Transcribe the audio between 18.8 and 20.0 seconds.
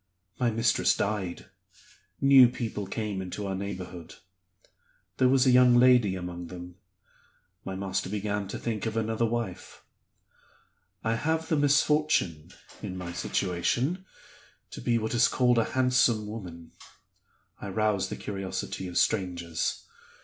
of strangers.